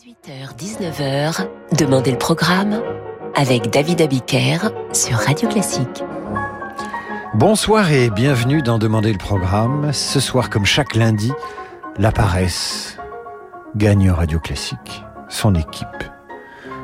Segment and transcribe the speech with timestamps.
[0.00, 2.80] 18h-19h, Demandez le programme
[3.36, 6.02] avec David Abiker sur Radio Classique.
[7.34, 9.92] Bonsoir et bienvenue dans Demandez le programme.
[9.92, 11.30] Ce soir, comme chaque lundi,
[11.98, 12.96] la paresse
[13.76, 15.86] gagne Radio Classique, son équipe.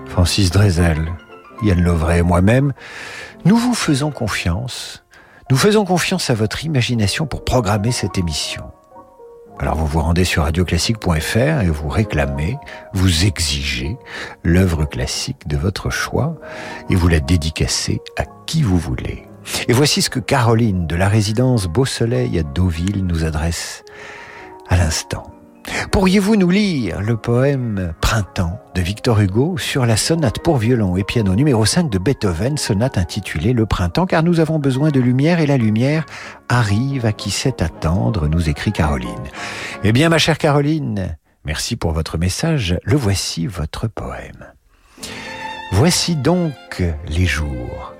[0.04, 1.10] Francis Drezel,
[1.62, 2.74] Yann Lovray et moi-même,
[3.46, 5.04] nous vous faisons confiance.
[5.50, 8.64] Nous faisons confiance à votre imagination pour programmer cette émission.
[9.58, 12.58] Alors vous vous rendez sur radioclassique.fr et vous réclamez,
[12.92, 13.96] vous exigez
[14.44, 16.36] l'œuvre classique de votre choix
[16.90, 19.24] et vous la dédicacez à qui vous voulez.
[19.68, 23.84] Et voici ce que Caroline de la résidence Beau Soleil à Deauville nous adresse
[24.68, 25.35] à l'instant.
[25.90, 31.04] Pourriez-vous nous lire le poème Printemps de Victor Hugo sur la sonate pour violon et
[31.04, 35.40] piano numéro 5 de Beethoven, sonate intitulée Le Printemps, car nous avons besoin de lumière
[35.40, 36.06] et la lumière
[36.48, 39.10] arrive à qui sait attendre, nous écrit Caroline.
[39.84, 44.52] Eh bien, ma chère Caroline, merci pour votre message, le voici votre poème.
[45.72, 47.94] Voici donc les jours,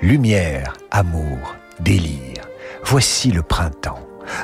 [0.00, 2.48] lumière, amour, délire,
[2.84, 4.00] voici le printemps,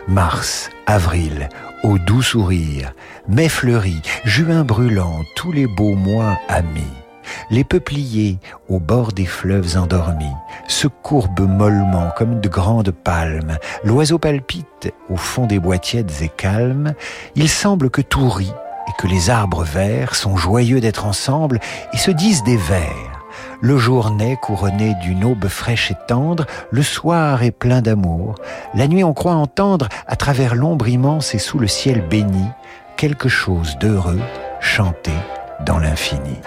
[0.08, 1.48] mars, avril,
[1.82, 2.92] au doux sourire,
[3.28, 6.82] mai fleuri, juin brûlant, tous les beaux mois amis.
[7.50, 10.34] Les peupliers au bord des fleuves endormis
[10.68, 13.56] se courbent mollement comme de grandes palmes.
[13.84, 16.94] L'oiseau palpite au fond des bois tièdes et calmes.
[17.34, 18.52] Il semble que tout rit
[18.88, 21.60] et que les arbres verts sont joyeux d'être ensemble
[21.92, 23.09] et se disent des vers.
[23.62, 28.36] Le jour naît couronné d'une aube fraîche et tendre, le soir est plein d'amour,
[28.74, 32.46] la nuit on croit entendre, à travers l'ombre immense et sous le ciel béni,
[32.96, 34.20] quelque chose d'heureux
[34.60, 35.12] chanter
[35.66, 36.38] dans l'infini.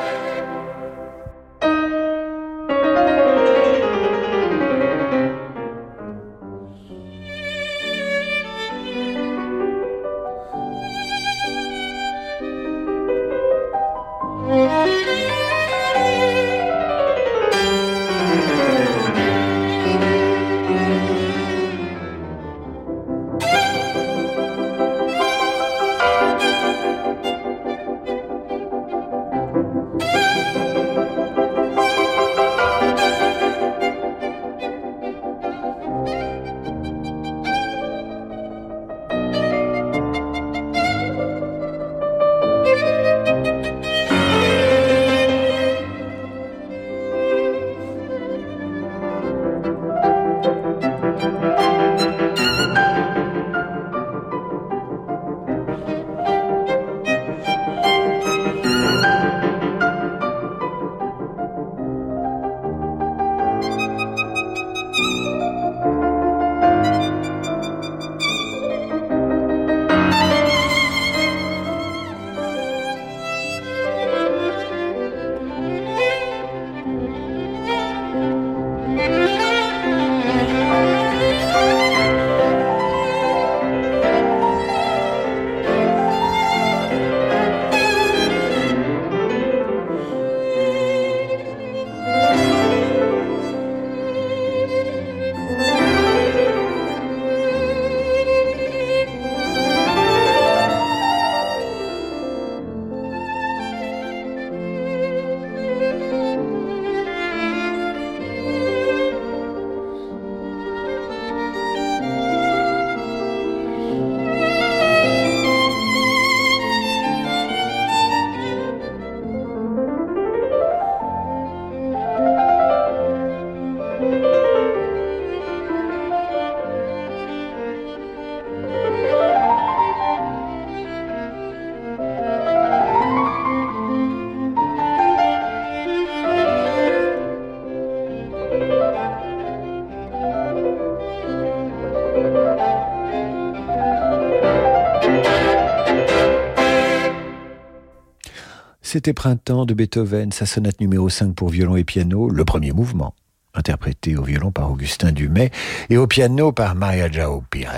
[148.93, 153.15] C'était Printemps de Beethoven, sa sonate numéro 5 pour violon et piano, le premier mouvement,
[153.55, 155.49] interprété au violon par Augustin Dumay
[155.89, 157.71] et au piano par Maria Joao Pires.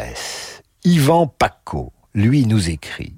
[0.83, 3.13] Ivan Paco, lui, nous écrit.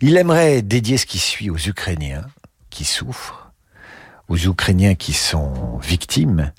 [0.00, 2.26] Il aimerait dédier ce qui suit aux Ukrainiens
[2.68, 3.52] qui souffrent,
[4.26, 6.50] aux Ukrainiens qui sont victimes,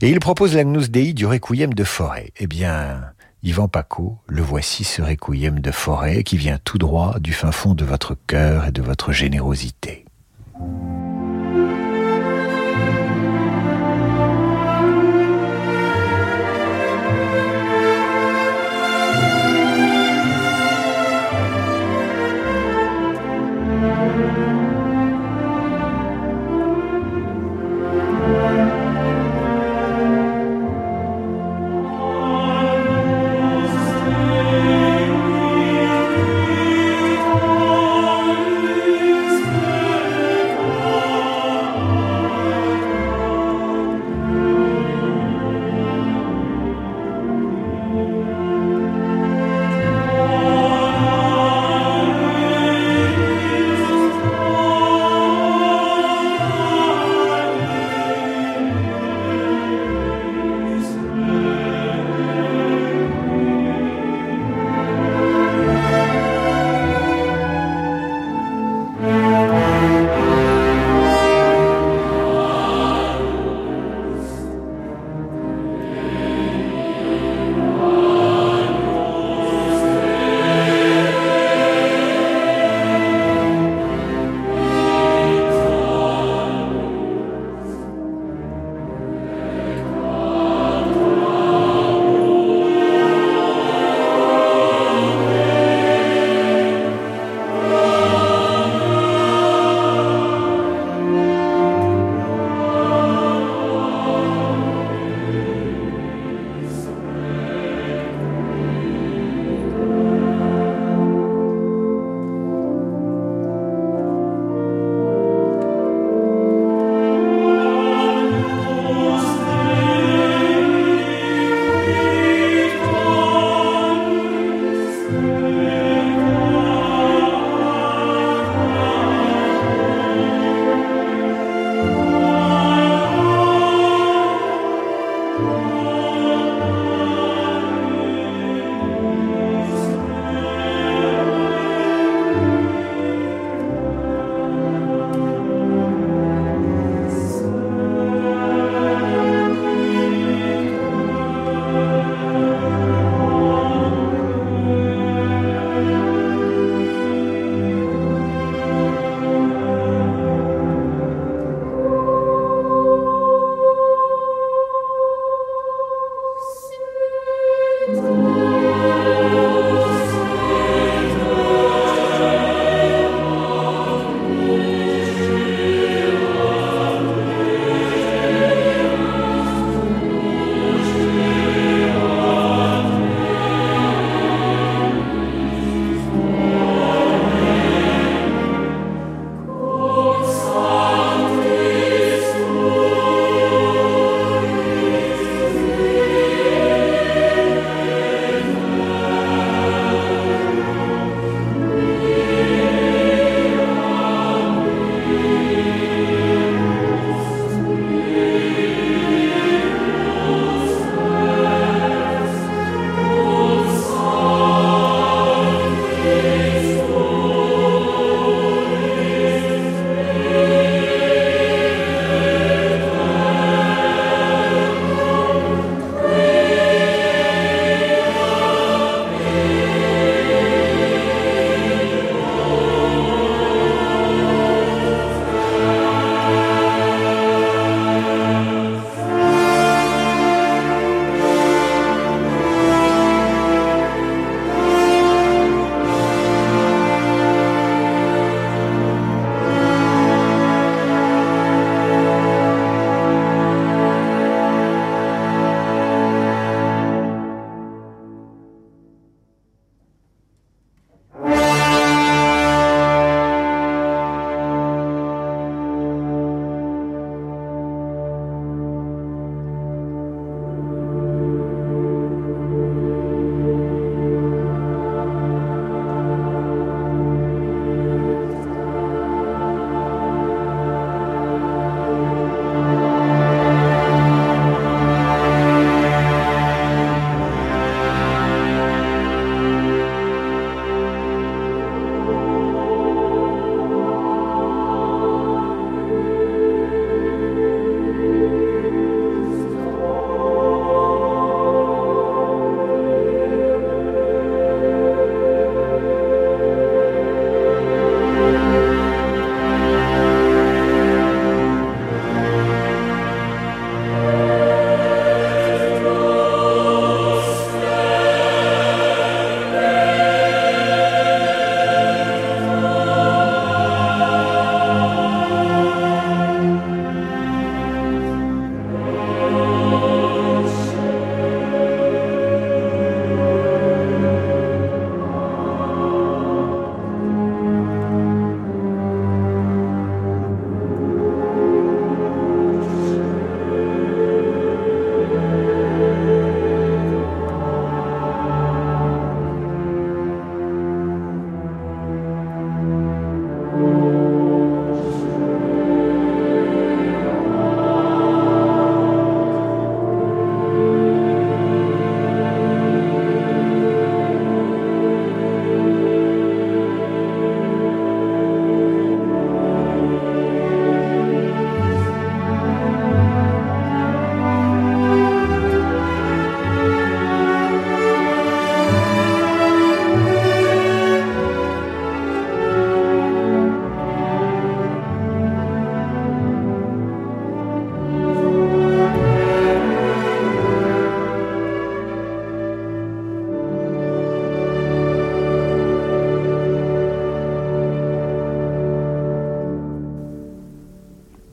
[0.00, 2.32] et il propose l'Agnus Dei du Requiem de Forêt.
[2.38, 3.02] Eh bien,
[3.42, 7.74] Ivan Paco, le voici ce requiem de forêt qui vient tout droit du fin fond
[7.74, 10.05] de votre cœur et de votre générosité.
[10.58, 11.25] Thank you.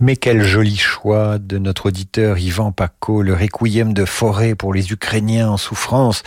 [0.06, 4.92] Mais quel joli choix de notre auditeur Ivan Paco, le requiem de forêt pour les
[4.92, 6.24] Ukrainiens en souffrance.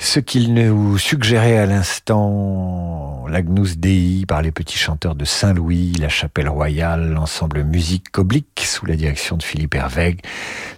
[0.00, 6.08] Ce qu'il nous suggérait à l'instant, l'Agnus Dei par les petits chanteurs de Saint-Louis, la
[6.08, 10.20] Chapelle Royale, l'ensemble musique oblique sous la direction de Philippe Hervègue.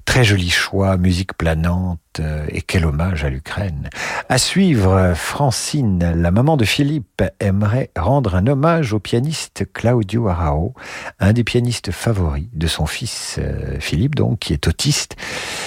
[0.05, 3.89] Très joli choix, musique planante euh, et quel hommage à l'Ukraine.
[4.29, 10.75] À suivre, Francine, la maman de Philippe, aimerait rendre un hommage au pianiste Claudio Arao,
[11.21, 15.17] un des pianistes favoris de son fils euh, Philippe, donc, qui est autiste.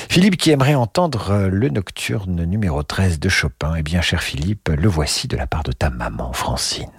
[0.10, 3.76] Philippe qui aimerait entendre euh, le nocturne numéro 13 de Chopin.
[3.78, 6.90] Eh bien, cher Philippe, le voici de la part de ta maman, Francine.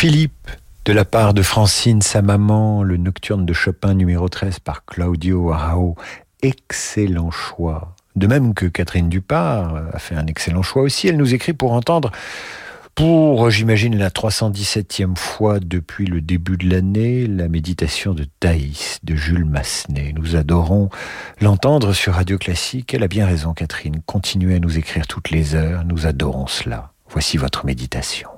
[0.00, 0.48] Philippe,
[0.86, 5.52] de la part de Francine, sa maman, le nocturne de Chopin numéro 13 par Claudio
[5.52, 5.94] Arao,
[6.40, 7.94] excellent choix.
[8.16, 11.72] De même que Catherine Dupart a fait un excellent choix aussi, elle nous écrit pour
[11.72, 12.12] entendre
[12.94, 19.14] pour, j'imagine, la 317e fois depuis le début de l'année, la méditation de Thaïs de
[19.14, 20.14] Jules Massenet.
[20.16, 20.88] Nous adorons
[21.42, 22.94] l'entendre sur Radio Classique.
[22.94, 24.00] Elle a bien raison, Catherine.
[24.06, 25.84] Continuez à nous écrire toutes les heures.
[25.84, 26.94] Nous adorons cela.
[27.10, 28.30] Voici votre méditation.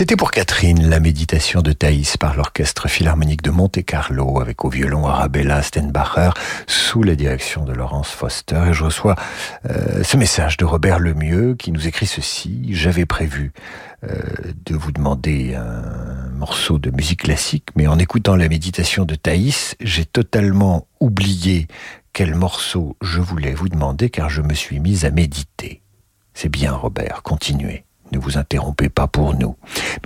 [0.00, 5.06] C'était pour Catherine la méditation de Thaïs par l'Orchestre Philharmonique de Monte-Carlo avec au violon
[5.06, 6.30] Arabella Stenbacher
[6.66, 8.62] sous la direction de Laurence Foster.
[8.70, 9.14] Et je reçois
[9.68, 12.62] euh, ce message de Robert Lemieux qui nous écrit ceci.
[12.70, 13.52] J'avais prévu
[14.04, 14.22] euh,
[14.64, 19.76] de vous demander un morceau de musique classique, mais en écoutant la méditation de Thaïs,
[19.80, 21.68] j'ai totalement oublié
[22.14, 25.82] quel morceau je voulais vous demander car je me suis mise à méditer.
[26.32, 27.84] C'est bien Robert, continuez.
[28.12, 29.56] Ne vous interrompez pas pour nous.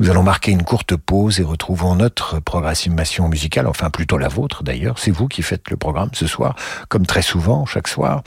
[0.01, 4.63] Nous allons marquer une courte pause et retrouvons notre programmation musicale, enfin plutôt la vôtre
[4.63, 4.99] d'ailleurs.
[4.99, 6.57] C'est vous qui faites le programme ce soir,
[6.89, 8.23] comme très souvent, chaque soir.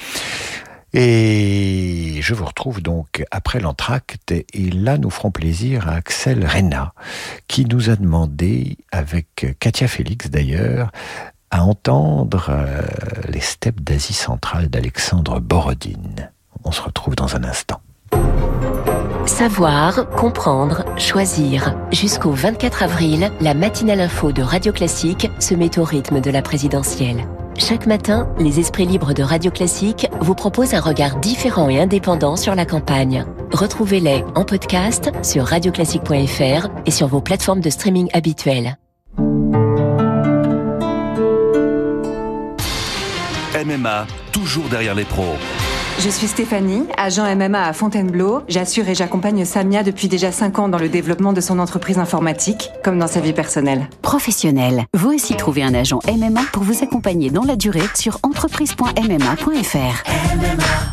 [0.94, 6.94] Et je vous retrouve donc après l'entracte et là nous ferons plaisir à Axel Rena
[7.48, 10.92] qui nous a demandé, avec Katia Félix d'ailleurs,
[11.52, 12.82] à entendre euh,
[13.28, 16.32] les steppes d'Asie centrale d'Alexandre Borodine.
[16.64, 17.82] On se retrouve dans un instant.
[19.28, 21.76] Savoir, comprendre, choisir.
[21.92, 26.42] Jusqu'au 24 avril, la matinale info de Radio Classique se met au rythme de la
[26.42, 27.28] présidentielle.
[27.58, 32.38] Chaque matin, les esprits libres de Radio Classique vous proposent un regard différent et indépendant
[32.38, 33.26] sur la campagne.
[33.52, 38.78] Retrouvez-les en podcast sur radioclassique.fr et sur vos plateformes de streaming habituelles.
[43.54, 45.36] MMA, toujours derrière les pros.
[46.00, 48.44] Je suis Stéphanie, agent MMA à Fontainebleau.
[48.48, 52.70] J'assure et j'accompagne Samia depuis déjà 5 ans dans le développement de son entreprise informatique,
[52.84, 53.90] comme dans sa vie personnelle.
[54.04, 54.86] Professionnel.
[54.94, 60.04] Vous aussi trouvez un agent MMA pour vous accompagner dans la durée sur entreprise.mma.fr.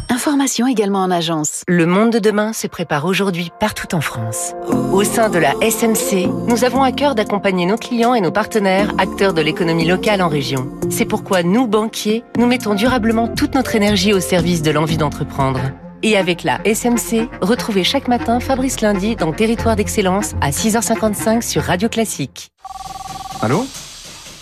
[0.09, 1.65] Information également en agence.
[1.69, 4.55] Le monde de demain se prépare aujourd'hui partout en France.
[4.93, 8.95] Au sein de la SMC, nous avons à cœur d'accompagner nos clients et nos partenaires,
[8.97, 10.71] acteurs de l'économie locale en région.
[10.89, 15.61] C'est pourquoi nous, banquiers, nous mettons durablement toute notre énergie au service de d'entreprendre.
[16.03, 21.63] Et avec la SMC, retrouvez chaque matin Fabrice Lundi dans Territoire d'Excellence à 6h55 sur
[21.63, 22.51] Radio Classique.
[23.41, 23.67] Allô?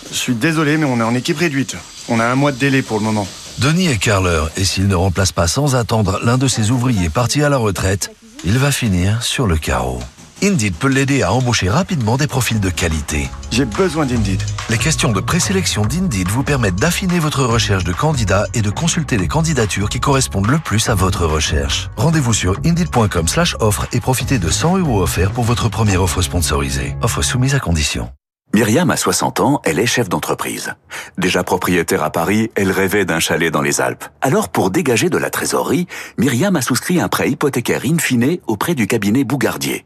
[0.09, 1.77] Je suis désolé, mais on est en équipe réduite.
[2.09, 3.27] On a un mois de délai pour le moment.
[3.59, 7.43] Denis est carleur et s'il ne remplace pas sans attendre l'un de ses ouvriers parti
[7.43, 8.11] à la retraite,
[8.43, 9.99] il va finir sur le carreau.
[10.43, 13.29] Indeed peut l'aider à embaucher rapidement des profils de qualité.
[13.49, 14.43] J'ai besoin d'Indeed.
[14.69, 19.17] Les questions de présélection d'Indeed vous permettent d'affiner votre recherche de candidats et de consulter
[19.17, 21.89] les candidatures qui correspondent le plus à votre recherche.
[21.95, 26.21] Rendez-vous sur indeed.com slash offre et profitez de 100 euros offerts pour votre première offre
[26.21, 26.97] sponsorisée.
[27.01, 28.09] Offre soumise à condition.
[28.53, 30.73] Myriam a 60 ans, elle est chef d'entreprise.
[31.17, 34.03] Déjà propriétaire à Paris, elle rêvait d'un chalet dans les Alpes.
[34.19, 38.75] Alors pour dégager de la trésorerie, Myriam a souscrit un prêt hypothécaire in fine auprès
[38.75, 39.85] du cabinet Bougardier.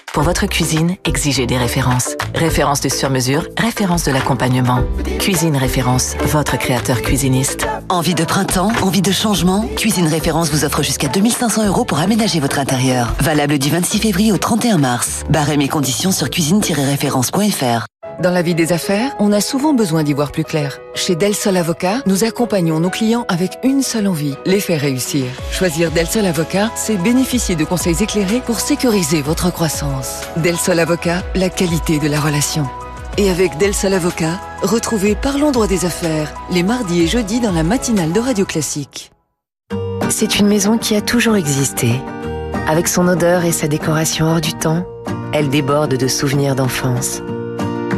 [0.13, 2.17] Pour votre cuisine, exigez des références.
[2.35, 4.83] Références de sur-mesure, références de l'accompagnement.
[5.19, 7.65] Cuisine référence, votre créateur cuisiniste.
[7.87, 9.65] Envie de printemps, envie de changement?
[9.77, 13.13] Cuisine Référence vous offre jusqu'à 2500 euros pour aménager votre intérieur.
[13.19, 15.23] Valable du 26 février au 31 mars.
[15.29, 17.85] Barème et conditions sur cuisine-référence.fr.
[18.19, 20.79] Dans la vie des affaires, on a souvent besoin d'y voir plus clair.
[20.93, 25.25] Chez Del Sol Avocat, nous accompagnons nos clients avec une seule envie, les faire réussir.
[25.51, 30.21] Choisir Del Sol Avocat, c'est bénéficier de conseils éclairés pour sécuriser votre croissance.
[30.37, 32.67] Del Sol Avocat, la qualité de la relation.
[33.17, 37.51] Et avec Del Sol Avocat, retrouvez Parlons droit des affaires les mardis et jeudis dans
[37.51, 39.11] la matinale de Radio Classique.
[40.09, 41.93] C'est une maison qui a toujours existé.
[42.67, 44.85] Avec son odeur et sa décoration hors du temps,
[45.33, 47.21] elle déborde de souvenirs d'enfance.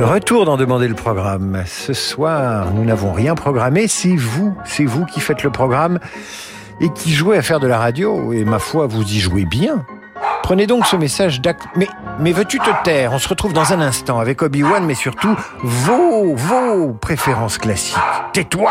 [0.00, 1.62] Retour d'en demander le programme.
[1.66, 3.86] Ce soir, nous n'avons rien programmé.
[3.86, 5.98] C'est vous, c'est vous qui faites le programme
[6.80, 8.32] et qui jouez à faire de la radio.
[8.32, 9.84] Et ma foi, vous y jouez bien.
[10.42, 11.64] Prenez donc ce message d'acte.
[11.76, 13.12] Mais, mais veux-tu te taire?
[13.12, 17.98] On se retrouve dans un instant avec Obi-Wan, mais surtout vos, vos préférences classiques.
[18.32, 18.70] Tais-toi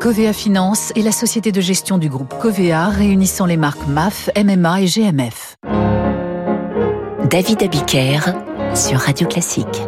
[0.00, 4.82] Covea Finance est la société de gestion du groupe Covea réunissant les marques MAF, MMA
[4.82, 5.56] et GMF.
[7.30, 8.20] David Abiker
[8.74, 9.82] sur Radio Classique.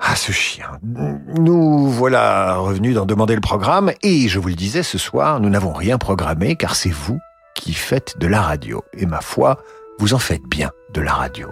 [0.00, 0.78] Ah, ce chien.
[1.38, 5.50] Nous voilà revenus d'en demander le programme et je vous le disais ce soir, nous
[5.50, 7.18] n'avons rien programmé car c'est vous
[7.54, 8.82] qui faites de la radio.
[8.96, 9.58] Et ma foi,
[10.02, 11.48] vous en faites bien de la radio.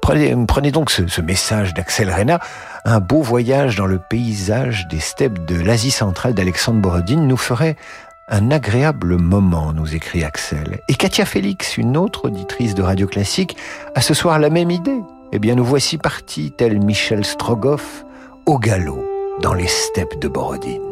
[0.00, 2.40] Prenez, donc ce, ce message d'Axel Rena,
[2.86, 7.76] un beau voyage dans le paysage des steppes de l'Asie centrale d'Alexandre Borodine nous ferait
[8.28, 10.80] un agréable moment, nous écrit Axel.
[10.88, 13.58] Et Katia Félix, une autre auditrice de Radio Classique,
[13.94, 15.02] a ce soir la même idée.
[15.32, 18.06] Eh bien, nous voici partis, tel Michel Strogoff,
[18.46, 19.04] au galop,
[19.42, 20.91] dans les steppes de Borodine.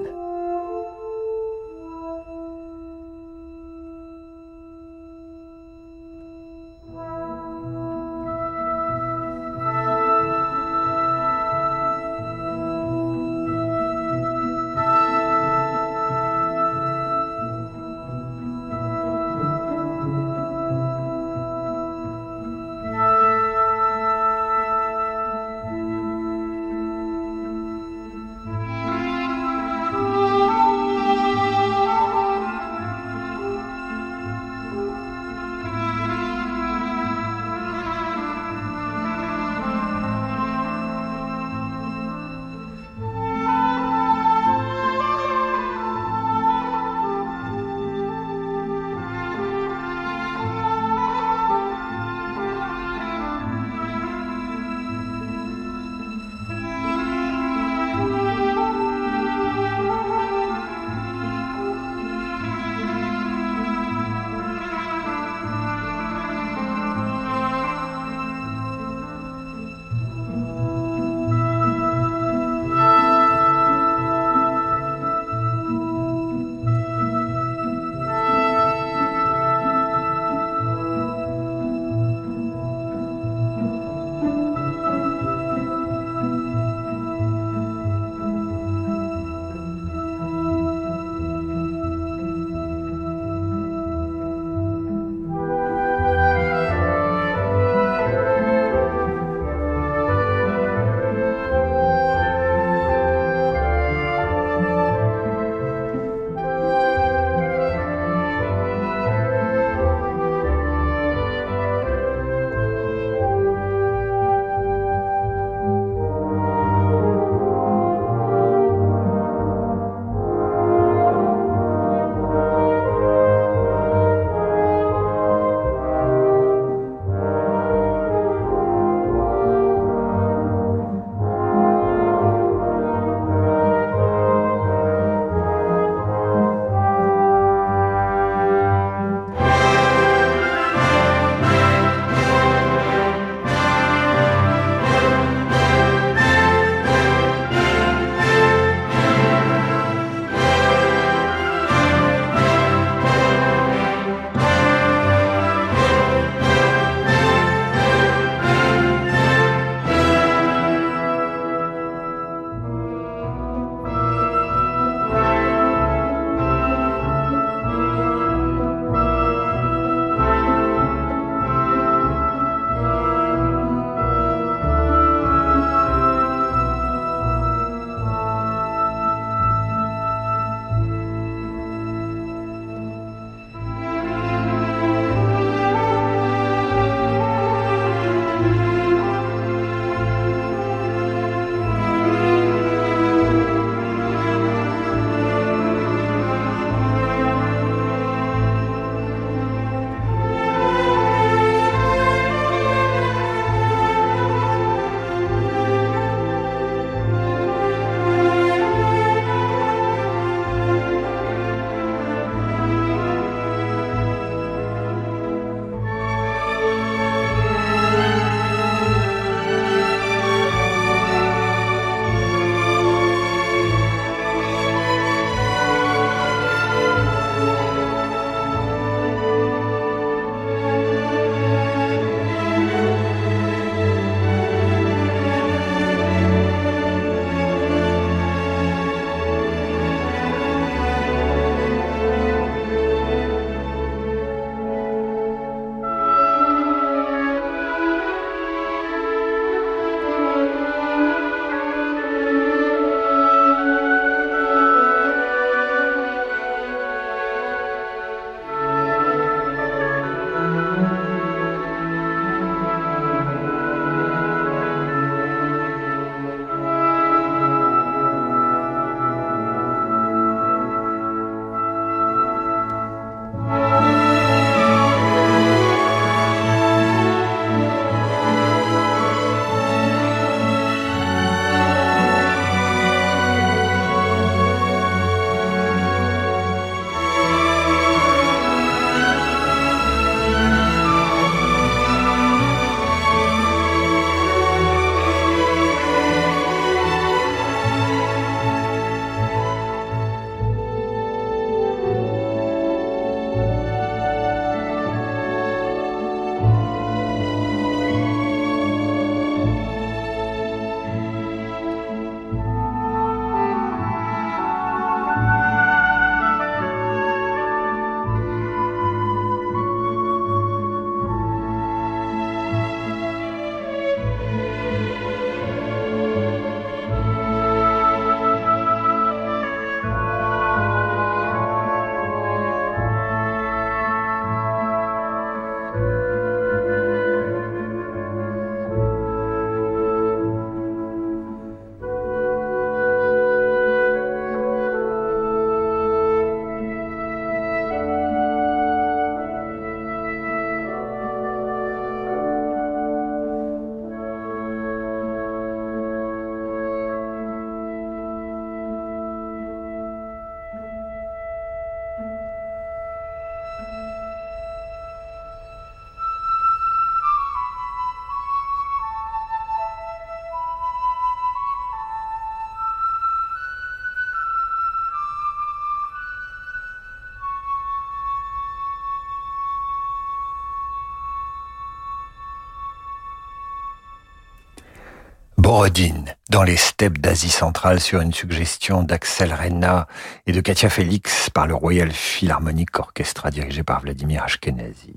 [385.60, 389.86] Borodine, dans les steppes d'Asie centrale sur une suggestion d'Axel Rena
[390.26, 394.94] et de Katia Félix par le Royal Philharmonic Orchestra dirigé par Vladimir Ashkenazi.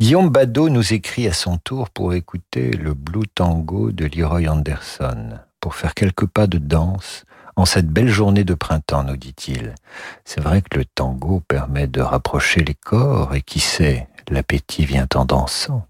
[0.00, 5.38] Guillaume Badeau nous écrit à son tour pour écouter le Blue Tango de Leroy Anderson,
[5.60, 9.76] pour faire quelques pas de danse en cette belle journée de printemps, nous dit-il.
[10.24, 15.06] C'est vrai que le tango permet de rapprocher les corps et qui sait, l'appétit vient
[15.14, 15.86] en dansant.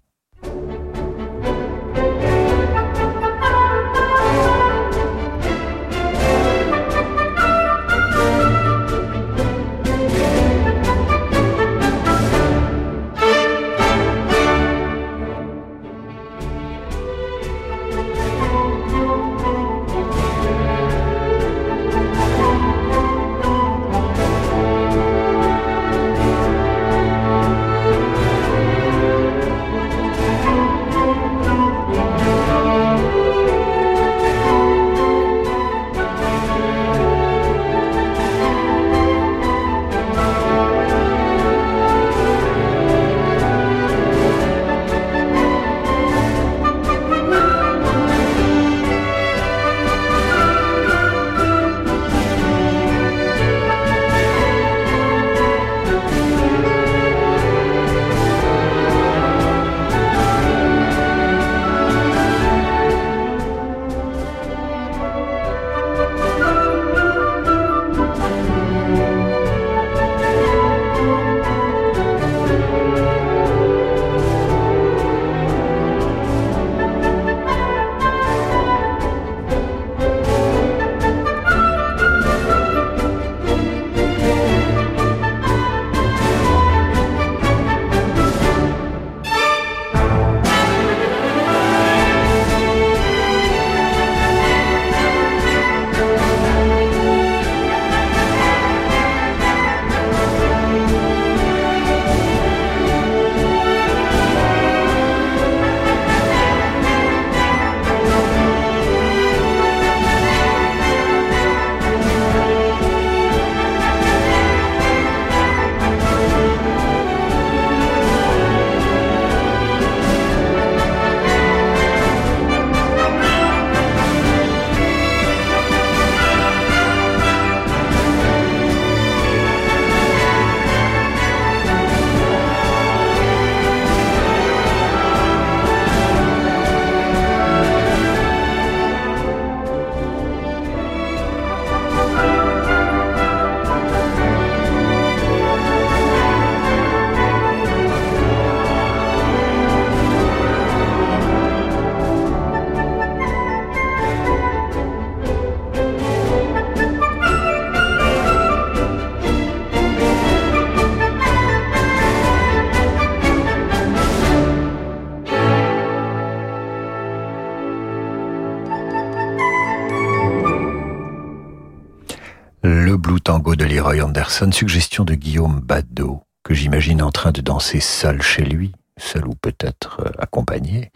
[173.71, 178.73] Leroy Anderson, suggestion de Guillaume Badeau, que j'imagine en train de danser seul chez lui,
[178.97, 180.91] seul ou peut-être euh, accompagné.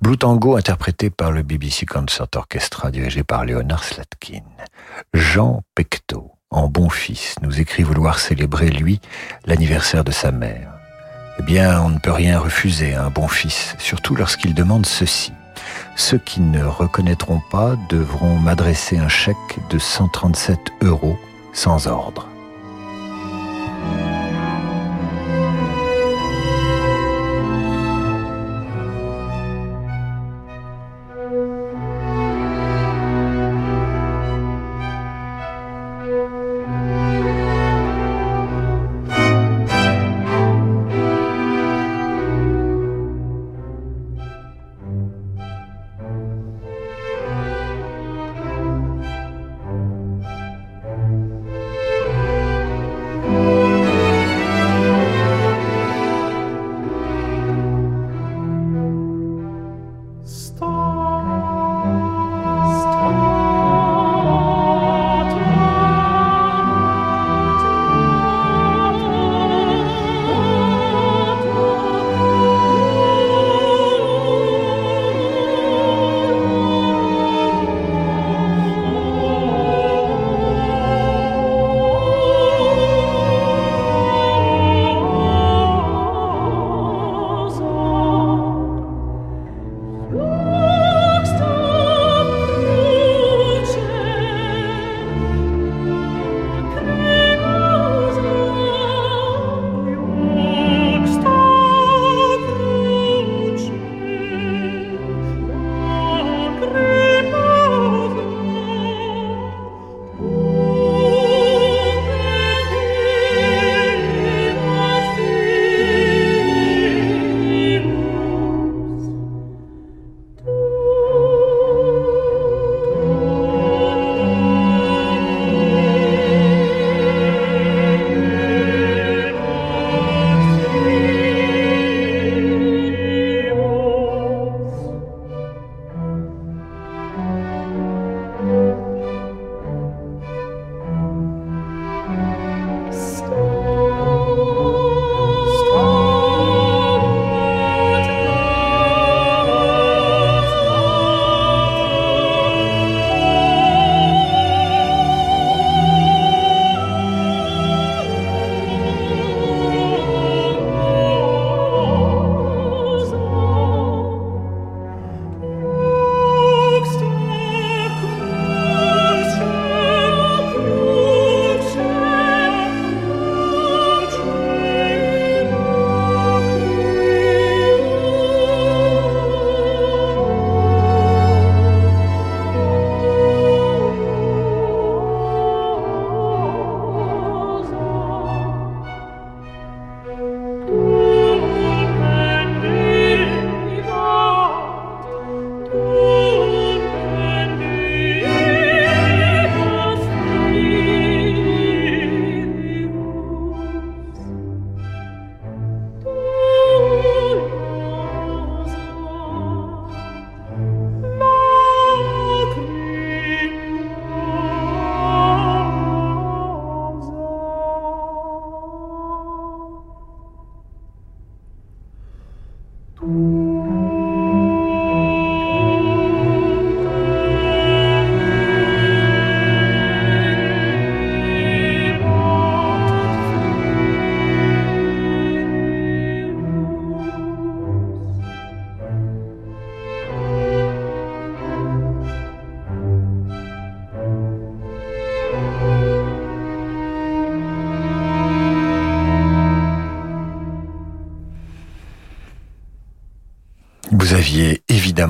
[0.00, 4.42] Blue Tango interprété par le BBC Concert Orchestra dirigé par Leonard Slatkin.
[5.12, 9.00] Jean Pecto, en bon fils, nous écrit vouloir célébrer, lui,
[9.44, 10.72] l'anniversaire de sa mère.
[11.38, 15.32] Eh bien, on ne peut rien refuser à un bon fils, surtout lorsqu'il demande ceci.
[15.96, 21.18] Ceux qui ne reconnaîtront pas devront m'adresser un chèque de 137 euros
[21.52, 22.28] sans ordre.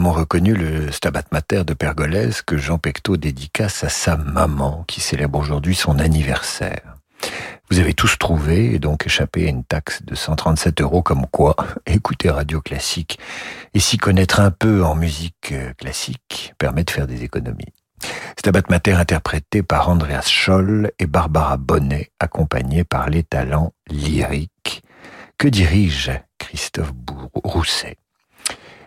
[0.00, 5.02] Évidemment reconnu le Stabat Mater de Pergolèse que Jean Pectot dédicace à sa maman qui
[5.02, 6.94] célèbre aujourd'hui son anniversaire.
[7.70, 11.54] Vous avez tous trouvé et donc échappé à une taxe de 137 euros comme quoi
[11.86, 13.18] écouter Radio Classique
[13.74, 17.74] et s'y connaître un peu en musique euh, classique permet de faire des économies.
[18.38, 24.82] Stabat Mater interprété par Andreas Scholl et Barbara Bonnet accompagné par les talents lyriques
[25.36, 26.94] que dirige Christophe
[27.44, 27.98] Rousset?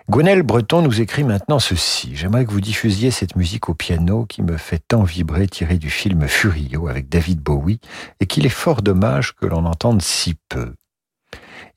[0.09, 2.13] Gwenelle Breton nous écrit maintenant ceci.
[2.13, 5.89] J'aimerais que vous diffusiez cette musique au piano qui me fait tant vibrer tirée du
[5.89, 7.79] film Furio avec David Bowie
[8.19, 10.73] et qu'il est fort dommage que l'on entende si peu.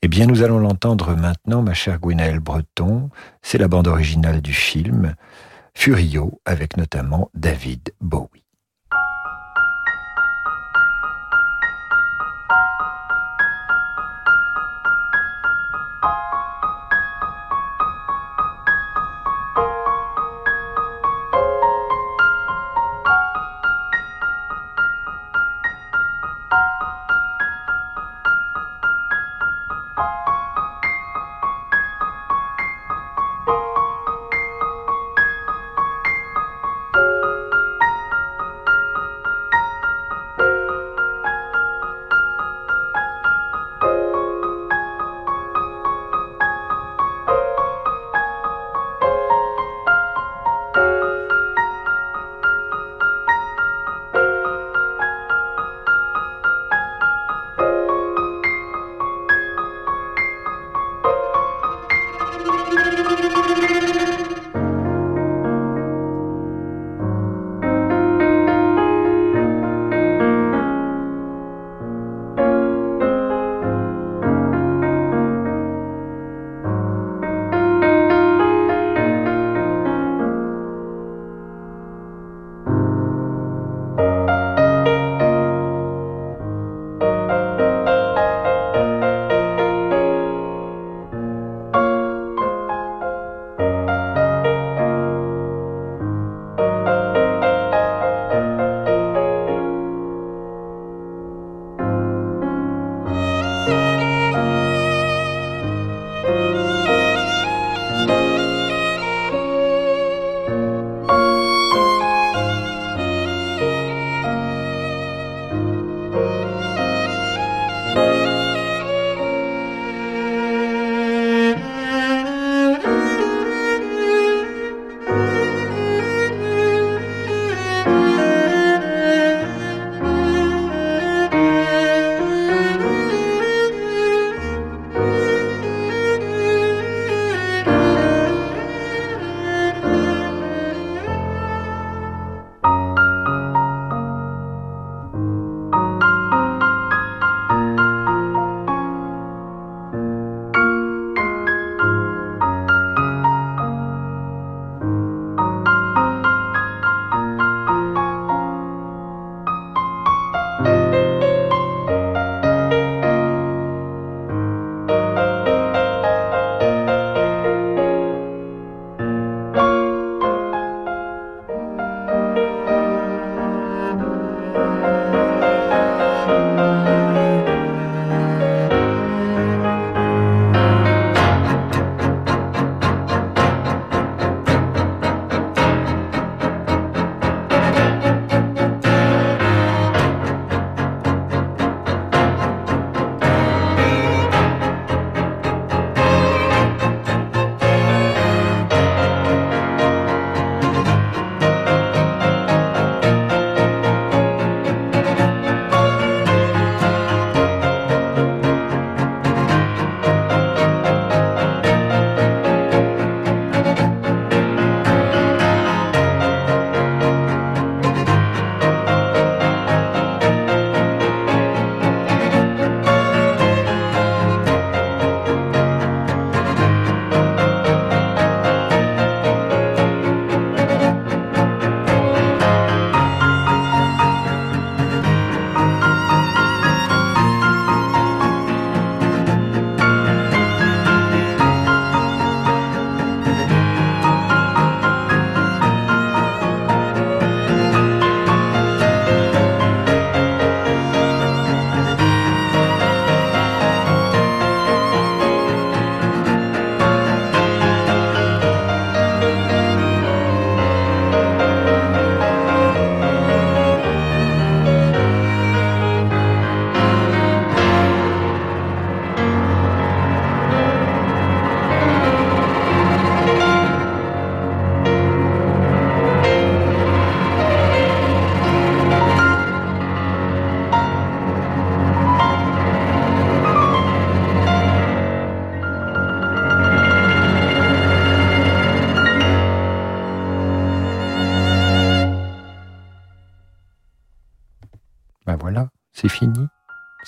[0.01, 3.09] Eh bien, nous allons l'entendre maintenant, ma chère Gwenaëlle Breton.
[3.41, 5.15] C'est la bande originale du film
[5.73, 8.46] Furio avec notamment David Bowie.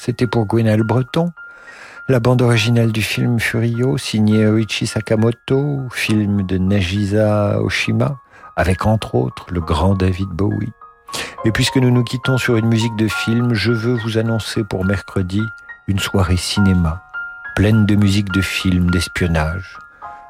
[0.10, 1.34] C'était pour Gwenelle Breton.
[2.08, 8.18] La bande originale du film Furio, signée Oichi Sakamoto, film de Nagisa Oshima,
[8.56, 10.72] avec entre autres le grand David Bowie.
[11.46, 14.84] Et puisque nous nous quittons sur une musique de film, je veux vous annoncer pour
[14.84, 15.44] mercredi
[15.88, 17.04] une soirée cinéma,
[17.56, 19.78] pleine de musique de film, d'espionnage.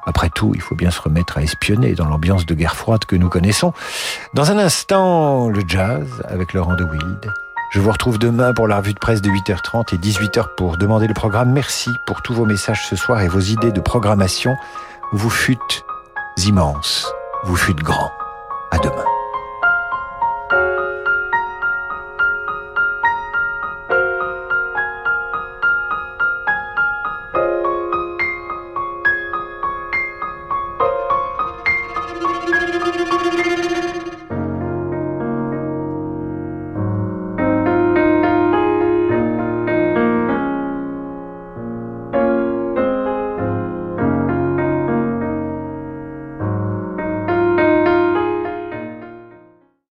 [0.04, 3.16] Après tout, il faut bien se remettre à espionner dans l'ambiance de guerre froide que
[3.16, 3.72] nous connaissons.
[4.34, 7.32] Dans un instant, le jazz avec Laurent de Wild.
[7.70, 11.06] Je vous retrouve demain pour la revue de presse de 8h30 et 18h pour demander
[11.06, 11.52] le programme.
[11.52, 14.56] Merci pour tous vos messages ce soir et vos idées de programmation.
[15.12, 15.84] Vous fûtes
[16.38, 17.06] immenses,
[17.44, 18.10] vous fûtes grands.
[18.72, 19.19] À demain.